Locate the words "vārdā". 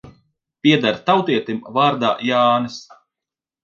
1.79-2.13